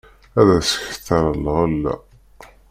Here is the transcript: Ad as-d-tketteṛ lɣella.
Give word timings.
Ad 0.39 0.47
as-d-tketteṛ 0.57 1.25
lɣella. 1.43 1.93